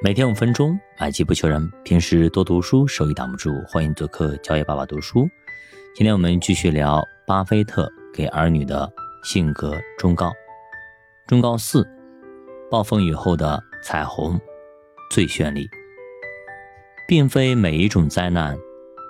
[0.00, 1.68] 每天五分钟，买机不求人。
[1.82, 3.60] 平时多读书，手艺挡不住。
[3.66, 5.28] 欢迎做客教爷爸爸读书。
[5.92, 8.88] 今天我们继续聊巴菲特给儿女的
[9.24, 10.32] 性格忠告。
[11.26, 11.84] 忠告四：
[12.70, 14.40] 暴风雨后的彩虹
[15.10, 15.68] 最绚丽。
[17.08, 18.56] 并非每一种灾难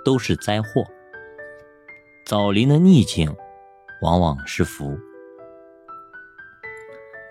[0.03, 0.83] 都是灾祸，
[2.25, 3.31] 早临的逆境
[4.01, 4.97] 往往是福。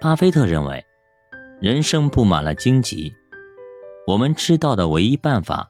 [0.00, 0.86] 巴菲特认为，
[1.61, 3.12] 人生布满了荆棘。
[4.08, 5.68] 我们知道的唯一办法，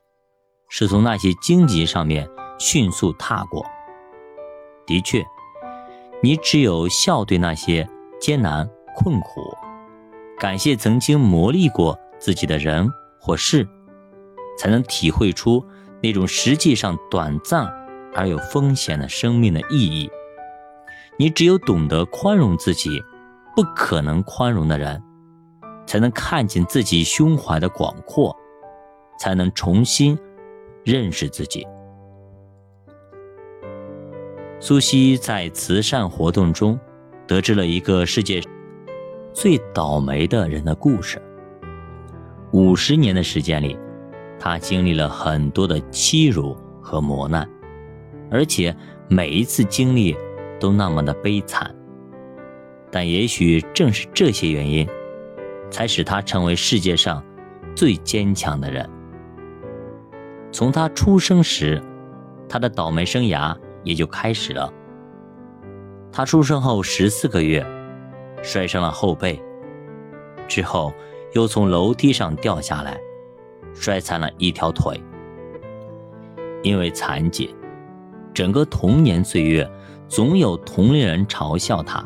[0.68, 3.66] 是从那些荆棘上面迅速踏过。
[4.86, 5.26] 的确，
[6.22, 7.84] 你只有笑对那些
[8.20, 9.40] 艰难困苦，
[10.38, 12.88] 感谢曾经磨砺过自己的人
[13.18, 13.68] 或事，
[14.56, 15.66] 才能体会出
[16.00, 17.66] 那种实际上短暂
[18.14, 20.08] 而有风险的生命的意义。
[21.18, 23.02] 你只有懂得宽容自己
[23.56, 25.02] 不可能宽容的人。
[25.88, 28.36] 才能看见自己胸怀的广阔，
[29.18, 30.16] 才能重新
[30.84, 31.66] 认识自己。
[34.60, 36.78] 苏西在慈善活动中
[37.26, 38.42] 得知了一个世界
[39.32, 41.22] 最倒霉的人的故事。
[42.52, 43.78] 五十年的时间里，
[44.38, 47.48] 他经历了很多的欺辱和磨难，
[48.30, 48.76] 而且
[49.08, 50.14] 每一次经历
[50.60, 51.74] 都那么的悲惨。
[52.90, 54.86] 但也许正是这些原因。
[55.70, 57.22] 才使他成为世界上
[57.74, 58.88] 最坚强的人。
[60.50, 61.82] 从他出生时，
[62.48, 64.72] 他的倒霉生涯也就开始了。
[66.10, 67.64] 他出生后十四个月，
[68.42, 69.40] 摔伤了后背，
[70.48, 70.92] 之后
[71.34, 72.98] 又从楼梯上掉下来，
[73.74, 75.00] 摔残了一条腿。
[76.62, 77.54] 因为残疾，
[78.34, 79.70] 整个童年岁月
[80.08, 82.04] 总有同龄人嘲笑他。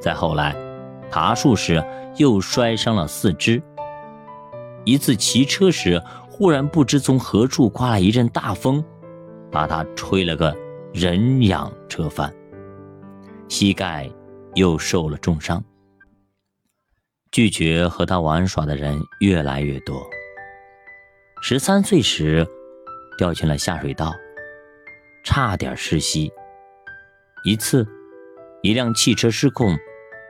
[0.00, 0.67] 再后来。
[1.10, 1.84] 爬树时
[2.16, 3.62] 又摔伤了四肢。
[4.84, 8.82] 一次骑车时，忽然不知从何处刮来一阵大风，
[9.50, 10.56] 把他吹了个
[10.92, 12.32] 人仰车翻，
[13.48, 14.10] 膝盖
[14.54, 15.62] 又受了重伤。
[17.30, 20.08] 拒绝和他玩耍的人越来越多。
[21.42, 22.46] 十三岁时，
[23.18, 24.14] 掉进了下水道，
[25.22, 26.32] 差点窒息。
[27.44, 27.86] 一次，
[28.62, 29.76] 一辆汽车失控。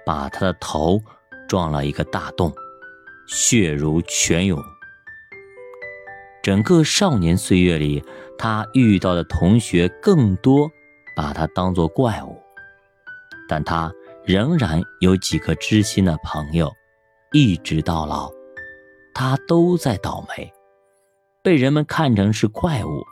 [0.09, 0.99] 把他的头
[1.47, 2.51] 撞了一个大洞，
[3.27, 4.59] 血如泉涌。
[6.43, 8.03] 整个少年岁月里，
[8.39, 10.71] 他遇到的同学更多，
[11.15, 12.41] 把他当作怪物，
[13.51, 13.93] 但他
[14.25, 16.73] 仍然有几个知心的朋友，
[17.33, 18.31] 一直到老，
[19.13, 20.51] 他都在倒霉，
[21.43, 23.05] 被人们看成是怪物，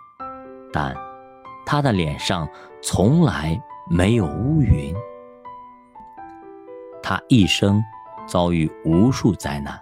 [0.72, 0.96] 但
[1.66, 2.48] 他的脸上
[2.82, 4.96] 从来没有乌云。
[7.08, 7.80] 他一生
[8.26, 9.80] 遭遇无数灾难，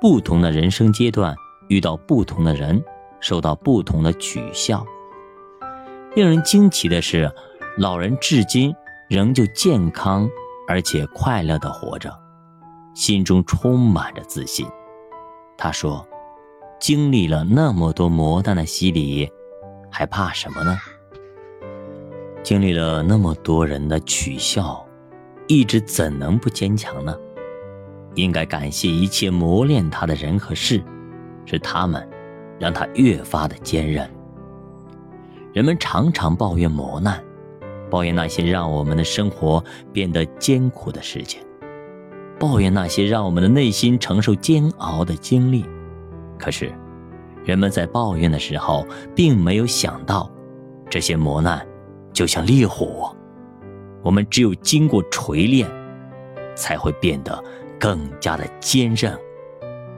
[0.00, 1.32] 不同的人生阶段
[1.68, 2.82] 遇到不同的人，
[3.20, 4.84] 受到不同的取笑。
[6.16, 7.30] 令人惊奇的是，
[7.78, 8.74] 老人至今
[9.08, 10.28] 仍旧健康
[10.66, 12.12] 而且快乐地活着，
[12.96, 14.66] 心中充满着自信。
[15.56, 16.04] 他说
[16.82, 19.30] ：“经历了那么多磨难的洗礼，
[19.88, 20.76] 还怕什么呢？
[22.42, 24.84] 经历了那么多人的取笑。”
[25.50, 27.12] 意志怎能不坚强呢？
[28.14, 30.80] 应该感谢一切磨练他的人和事，
[31.44, 32.08] 是他们
[32.56, 34.08] 让他越发的坚韧。
[35.52, 37.20] 人们常常抱怨磨难，
[37.90, 39.60] 抱怨那些让我们的生活
[39.92, 41.42] 变得艰苦的事情，
[42.38, 45.64] 抱怨那些让我们的内心承受煎熬的经历。
[46.38, 46.72] 可是，
[47.44, 48.86] 人们在抱怨的时候，
[49.16, 50.30] 并没有想到，
[50.88, 51.66] 这些磨难
[52.12, 53.12] 就像烈火。
[54.02, 55.68] 我们只有经过锤炼，
[56.54, 57.42] 才会变得
[57.78, 59.18] 更加的坚韧，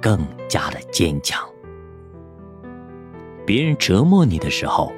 [0.00, 0.18] 更
[0.48, 1.40] 加的坚强。
[3.46, 4.92] 别人折磨你的时候，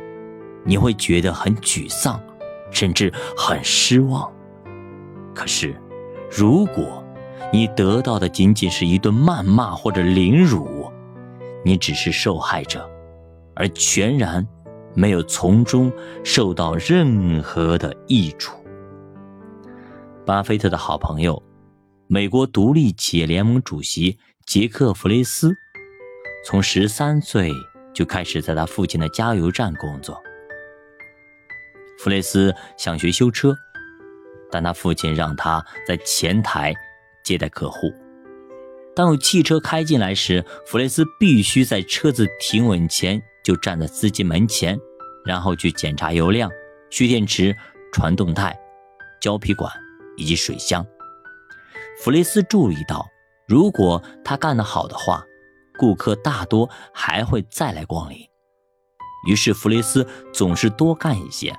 [0.65, 2.21] 你会觉得很沮丧，
[2.71, 4.31] 甚至很失望。
[5.35, 5.75] 可是，
[6.31, 7.05] 如果
[7.53, 10.91] 你得到的仅仅是一顿谩骂或者凌辱，
[11.63, 12.89] 你只是受害者，
[13.55, 14.47] 而全然
[14.95, 15.93] 没有从中
[16.23, 18.64] 受到任何的益处。
[20.27, 21.43] 巴菲特的好朋友，
[22.07, 25.55] 美国独立企业联盟主席杰克·弗雷斯，
[26.47, 27.51] 从十三岁
[27.93, 30.19] 就开始在他父亲的加油站工作。
[31.99, 33.55] 弗雷斯想学修车，
[34.51, 36.75] 但他父亲让他在前台
[37.23, 37.93] 接待客户。
[38.97, 44.79] 当有汽车开进来时，弗雷斯必须在车子停稳前就站在司机门前，
[45.27, 46.51] 然后去检查油量、
[46.89, 47.55] 蓄电池、
[47.93, 48.59] 传动带、
[49.21, 49.71] 胶皮管。
[50.17, 50.85] 以及水箱。
[52.03, 53.07] 弗雷斯注意到，
[53.47, 55.25] 如果他干得好的话，
[55.79, 58.19] 顾客大多还会再来光临。
[59.27, 61.55] 于是弗雷斯总是多干一些，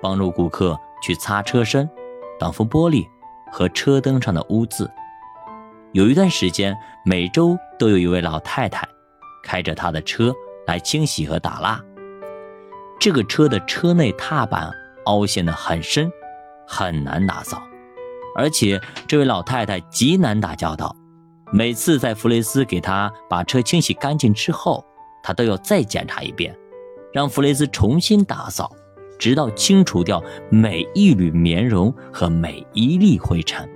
[0.00, 1.88] 帮助顾客去擦车身、
[2.38, 3.06] 挡风玻璃
[3.52, 4.90] 和车灯上的污渍。
[5.92, 8.86] 有一段时间，每周都有一位老太太
[9.42, 10.34] 开着她的车
[10.66, 11.82] 来清洗和打蜡。
[12.98, 14.72] 这个车的车内踏板
[15.04, 16.10] 凹陷得很深，
[16.66, 17.62] 很难打扫，
[18.36, 20.94] 而且这位老太太极难打交道。
[21.52, 24.84] 每次在弗雷斯给她把车清洗干净之后，
[25.22, 26.56] 她都要再检查一遍。
[27.12, 28.70] 让弗雷斯重新打扫，
[29.18, 33.66] 直到清除掉每一缕棉绒和每一粒灰尘，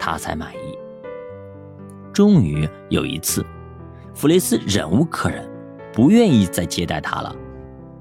[0.00, 0.76] 他才满意。
[2.12, 3.46] 终于有一次，
[4.14, 5.48] 弗雷斯忍无可忍，
[5.92, 7.32] 不愿意再接待他了。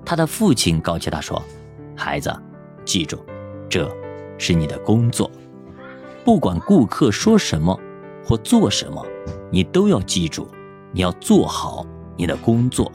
[0.04, 1.40] 他的父亲告诫他说
[1.96, 2.34] ：“孩子，
[2.84, 3.24] 记住，
[3.70, 3.88] 这
[4.40, 5.30] 是你的工作，
[6.28, 7.80] 不管顾客说什么
[8.22, 9.02] 或做什么，
[9.50, 10.46] 你都要记住，
[10.92, 11.88] 你要做好
[12.18, 12.92] 你的工作。”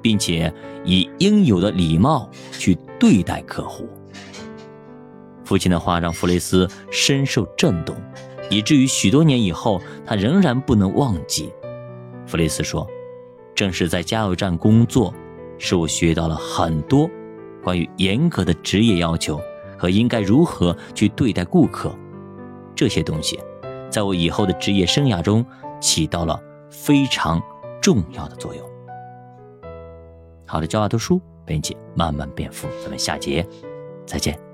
[0.00, 0.52] 并且
[0.84, 3.88] 以应有的礼貌去对待客户。
[5.44, 7.96] 父亲的话让弗雷斯深受震动，
[8.48, 11.52] 以至于许多年以后，他仍然不能忘记。
[12.26, 12.86] 弗雷斯说
[13.56, 15.12] ：“正是在加油站工作，
[15.58, 17.10] 使我学到了很多
[17.60, 19.40] 关于严格的职业要求
[19.76, 21.92] 和应该如何去对待顾客。
[22.74, 23.38] 这些东西，
[23.90, 25.44] 在我以后的职业生涯中
[25.80, 26.40] 起到了
[26.70, 27.42] 非常
[27.80, 28.64] 重要的作用。”
[30.46, 33.46] 好的，教娃读书，编辑慢慢变富，咱们下节
[34.04, 34.51] 再见。